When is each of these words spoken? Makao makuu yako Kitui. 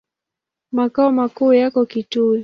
Makao 0.71 1.11
makuu 1.11 1.53
yako 1.53 1.85
Kitui. 1.85 2.39